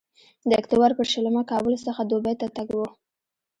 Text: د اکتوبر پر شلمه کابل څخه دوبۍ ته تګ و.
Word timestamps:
د 0.49 0.51
اکتوبر 0.61 0.91
پر 0.97 1.05
شلمه 1.13 1.41
کابل 1.51 1.73
څخه 1.85 2.01
دوبۍ 2.11 2.33
ته 2.41 2.47
تګ 2.55 2.67
و. 2.77 2.79